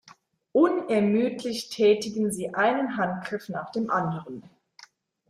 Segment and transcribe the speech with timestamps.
[0.53, 4.41] Unermüdlich tätigen sie einen Handgriff nach dem anderen.